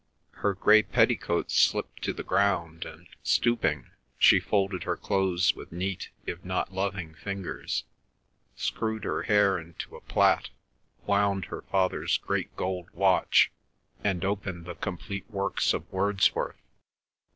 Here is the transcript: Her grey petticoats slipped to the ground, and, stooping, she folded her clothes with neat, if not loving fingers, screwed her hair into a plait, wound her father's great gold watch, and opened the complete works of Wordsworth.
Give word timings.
Her 0.41 0.55
grey 0.55 0.81
petticoats 0.81 1.55
slipped 1.55 2.01
to 2.01 2.11
the 2.11 2.23
ground, 2.23 2.85
and, 2.85 3.07
stooping, 3.21 3.91
she 4.17 4.39
folded 4.39 4.81
her 4.81 4.97
clothes 4.97 5.53
with 5.53 5.71
neat, 5.71 6.09
if 6.25 6.43
not 6.43 6.73
loving 6.73 7.13
fingers, 7.13 7.83
screwed 8.55 9.03
her 9.03 9.21
hair 9.21 9.59
into 9.59 9.95
a 9.95 10.01
plait, 10.01 10.49
wound 11.05 11.45
her 11.45 11.61
father's 11.61 12.17
great 12.17 12.55
gold 12.55 12.89
watch, 12.93 13.51
and 14.03 14.25
opened 14.25 14.65
the 14.65 14.73
complete 14.73 15.29
works 15.29 15.71
of 15.71 15.87
Wordsworth. 15.93 16.57